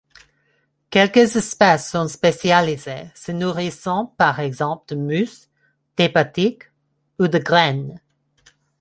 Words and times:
Quelques 0.89 1.35
espèces 1.35 1.91
sont 1.91 2.07
spécialisées, 2.07 3.11
se 3.13 3.31
nourrissant 3.31 4.15
par 4.17 4.39
exemple 4.39 4.85
de 4.87 4.95
mousses, 4.99 5.47
d'hépatiques 5.95 6.71
ou 7.19 7.27
de 7.27 7.37
graines. 7.37 7.99